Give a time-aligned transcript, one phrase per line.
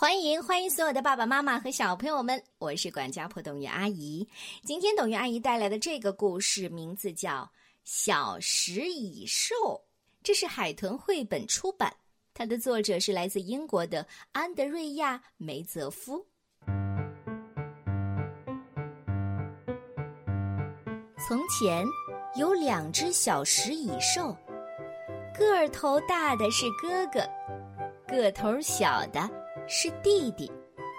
[0.00, 4.24] 欢迎欢迎所有的爸爸妈妈和小朋友们，我是管家婆董月阿姨。
[4.62, 7.42] 今天董月阿姨带来的这个故事名字叫
[7.82, 9.56] 《小食蚁兽》，
[10.22, 11.92] 这是海豚绘本出版，
[12.32, 16.24] 它的作者是来自英国的安德瑞亚·梅泽夫。
[21.26, 21.84] 从前
[22.36, 24.32] 有两只小食蚁兽，
[25.36, 27.28] 个儿头大的是哥哥，
[28.06, 29.28] 个头小的。
[29.70, 30.50] 是弟弟，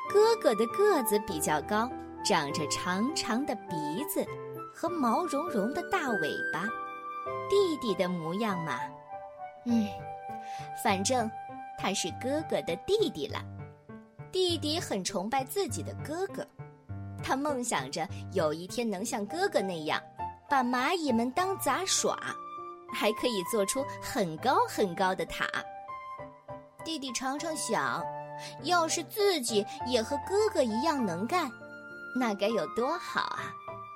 [0.07, 1.89] 哥哥的个子比较高，
[2.23, 4.23] 长着长长的鼻子
[4.71, 6.69] 和毛茸茸的大尾巴。
[7.49, 8.79] 弟弟的模样嘛，
[9.65, 9.87] 嗯，
[10.83, 11.29] 反正
[11.79, 13.43] 他是哥哥的弟弟了。
[14.31, 16.47] 弟弟很崇拜自己的哥哥，
[17.23, 19.99] 他梦想着有一天能像哥哥那样，
[20.47, 22.15] 把蚂蚁们当杂耍，
[22.93, 25.47] 还可以做出很高很高的塔。
[26.85, 28.05] 弟弟常常想。
[28.63, 31.51] 要是自己也和哥哥一样能干，
[32.15, 33.53] 那该有多好啊！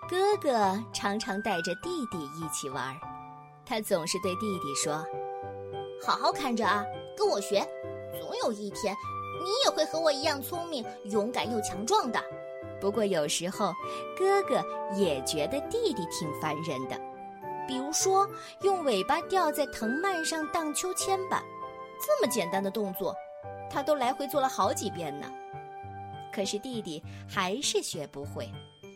[0.09, 2.95] 哥哥常常带着弟弟一起玩，
[3.65, 5.05] 他总是对弟弟说
[6.05, 6.83] ：“好好看着啊，
[7.17, 7.65] 跟我学，
[8.19, 8.95] 总有一天
[9.41, 12.21] 你也会和我一样聪明、勇敢又强壮的。”
[12.81, 13.73] 不过有时候，
[14.17, 14.61] 哥哥
[14.93, 16.99] 也觉得弟弟挺烦人的，
[17.65, 18.29] 比如说
[18.61, 21.41] 用尾巴吊在藤蔓上荡秋千吧，
[22.05, 23.15] 这么简单的动作。
[23.69, 25.31] 他都来回做了好几遍呢，
[26.31, 28.49] 可是弟弟还是学不会。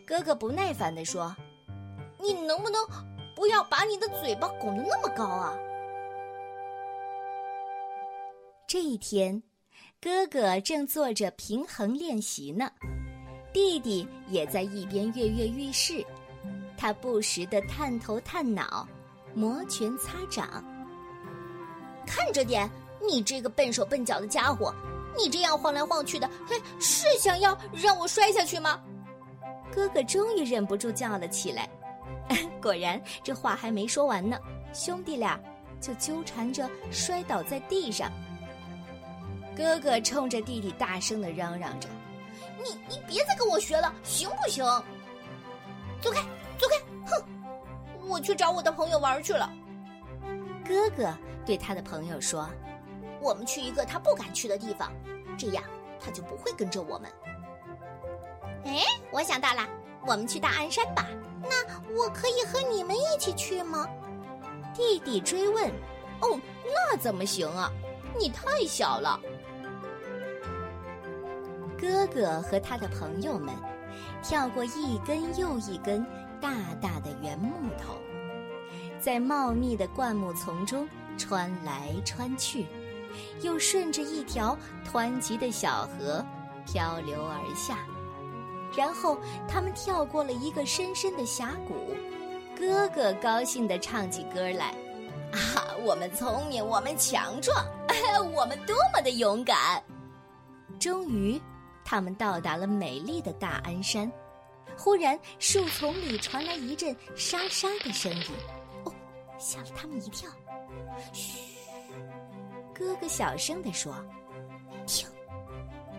[0.06, 1.34] 哥哥不耐烦地说
[2.22, 2.80] ：“你能不能
[3.36, 5.56] 不要把你的嘴巴拱得那么高啊？”
[8.66, 9.42] 这一天，
[10.00, 12.70] 哥哥正做着平衡练习呢，
[13.52, 16.04] 弟弟也在一边跃跃欲试。
[16.76, 18.86] 他不时地探头探脑，
[19.34, 20.64] 摩拳擦掌，
[22.06, 22.70] 看着点。
[23.00, 24.74] 你这个笨手笨脚的家伙，
[25.16, 28.80] 你这样晃来晃去的，嘿，是想要让我摔下去吗？
[29.74, 31.68] 哥哥终于忍不住叫了起来。
[32.60, 34.38] 果然，这话还没说完呢，
[34.72, 35.40] 兄弟俩
[35.80, 38.10] 就纠缠着摔倒在地上。
[39.56, 41.88] 哥哥冲着弟弟大声的嚷嚷着
[42.62, 44.64] ：“你你别再跟我学了，行不行？
[46.00, 46.20] 走开，
[46.58, 46.76] 走开！
[47.06, 49.50] 哼，我去找我的朋友玩去了。”
[50.64, 51.12] 哥哥
[51.46, 52.48] 对他的朋友说。
[53.20, 54.92] 我们去一个他不敢去的地方，
[55.36, 55.62] 这样
[56.00, 57.10] 他就不会跟着我们。
[58.64, 59.66] 哎，我想到了，
[60.06, 61.06] 我们去大鞍山吧。
[61.42, 63.86] 那我可以和你们一起去吗？
[64.74, 65.68] 弟弟追问。
[66.20, 67.70] 哦，那怎么行啊？
[68.18, 69.20] 你太小了。
[71.80, 73.54] 哥哥和他的朋友们
[74.22, 76.04] 跳过一根又一根
[76.40, 76.50] 大
[76.82, 77.94] 大的圆木头，
[79.00, 82.66] 在茂密的灌木丛中穿来穿去。
[83.42, 84.56] 又顺着一条
[84.90, 86.24] 湍急的小河
[86.66, 87.78] 漂流而下，
[88.76, 91.94] 然后他们跳过了一个深深的峡谷。
[92.56, 94.74] 哥哥高兴地唱起歌来
[95.32, 97.64] ：“啊，我们聪明，我们强壮，
[98.34, 99.82] 我们多么的勇敢！”
[100.80, 101.40] 终于，
[101.84, 104.10] 他们到达了美丽的大鞍山。
[104.76, 108.24] 忽然，树丛里传来一阵沙沙的声音，
[108.84, 108.92] 哦，
[109.38, 110.28] 吓了他们一跳。
[111.12, 111.58] 嘘。
[112.78, 113.92] 哥哥小声地说
[114.86, 115.08] ：“听，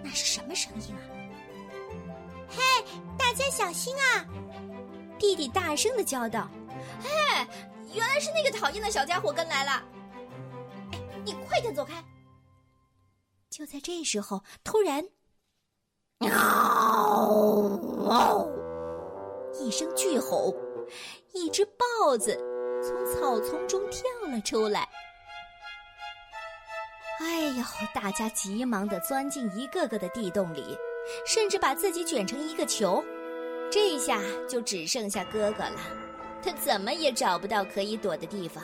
[0.01, 1.03] 那是什么声音啊
[2.49, 2.61] ？”“嘿，
[3.17, 4.25] 大家小心啊！”
[5.19, 6.49] 弟弟大声的叫道。
[7.03, 7.09] “嘿，
[7.93, 9.83] 原来是那个讨厌的小家伙跟来了！
[10.93, 12.01] 哎，你快点走开！”
[13.51, 15.03] 就在这时候，突然，
[18.07, 18.47] 嗷！
[19.59, 20.55] 一声巨吼，
[21.33, 22.37] 一只豹子
[22.81, 24.87] 从草丛中跳了出来。
[27.19, 27.63] 哎呦！
[27.93, 30.77] 大家急忙地钻进一个个的地洞里，
[31.25, 33.03] 甚至把自己卷成一个球。
[33.69, 35.79] 这下就只剩下哥哥了，
[36.41, 38.63] 他怎么也找不到可以躲的地方。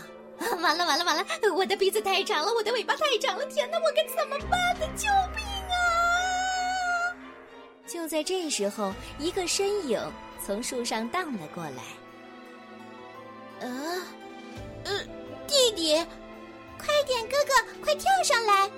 [0.61, 1.25] 完了完了完了！
[1.53, 3.45] 我的鼻子太长了，我的尾巴太长了！
[3.45, 4.87] 天哪，我该怎么办呢？
[4.95, 5.75] 救命啊！
[7.85, 9.99] 就在这时候，一个身影
[10.43, 11.83] 从树上荡了过来。
[13.59, 14.01] 呃，
[14.85, 14.99] 呃，
[15.45, 16.05] 弟弟。
[16.77, 18.69] 快点，哥哥，快跳上来！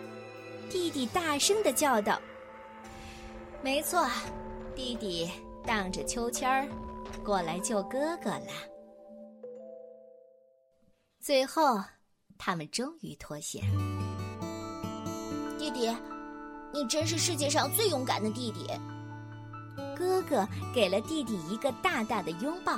[0.69, 2.19] 弟弟大声的叫道
[3.63, 4.07] ：“没错，
[4.75, 5.29] 弟弟
[5.65, 6.67] 荡着秋千儿
[7.23, 8.47] 过来救哥哥了。”
[11.19, 11.81] 最后，
[12.37, 13.63] 他们终于脱险。
[15.57, 15.93] 弟弟，
[16.73, 18.67] 你真是世界上最勇敢的弟弟。
[19.97, 22.77] 哥哥给了弟弟一个大大的拥抱。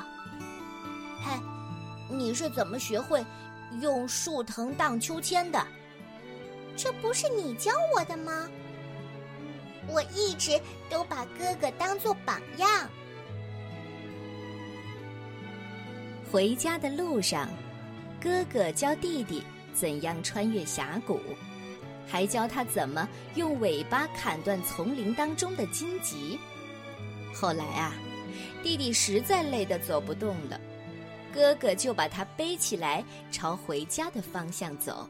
[1.19, 1.39] 嗨，
[2.09, 3.23] 你是怎么学会？
[3.81, 5.65] 用树藤荡秋千的，
[6.75, 8.47] 这不是你教我的吗？
[9.87, 12.89] 我一直都把哥哥当做榜样。
[16.31, 17.49] 回家的路上，
[18.21, 19.43] 哥哥教弟弟
[19.73, 21.19] 怎样穿越峡谷，
[22.07, 26.39] 还教他怎么用尾巴砍断丛林当中的荆棘。
[27.33, 27.95] 后来啊，
[28.61, 30.59] 弟弟实在累得走不动了，
[31.33, 35.07] 哥哥就把他背起来，朝回家的方向走。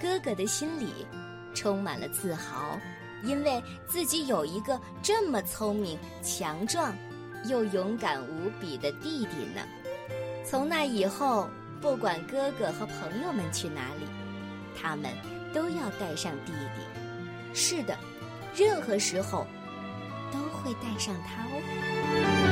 [0.00, 1.06] 哥哥的心里
[1.54, 2.78] 充满了自豪，
[3.24, 6.94] 因为自己有一个这么聪明、强壮
[7.46, 9.62] 又勇敢无比的弟弟呢。
[10.44, 11.48] 从那以后，
[11.80, 14.06] 不管哥哥和朋友们去哪里，
[14.80, 15.10] 他们
[15.54, 17.54] 都要带上弟弟。
[17.54, 17.96] 是的，
[18.54, 19.46] 任何时候
[20.30, 22.45] 都会带上他哦。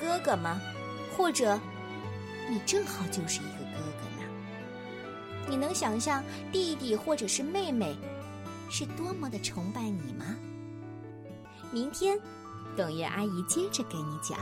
[0.00, 0.60] 哥哥吗？
[1.16, 1.58] 或者，
[2.48, 4.28] 你正好就是一个哥哥呢？
[5.48, 6.22] 你能想象
[6.52, 7.96] 弟弟或者是妹妹
[8.70, 10.36] 是多么的崇拜你吗？
[11.72, 12.18] 明天，
[12.76, 14.38] 董月阿姨接着给你讲。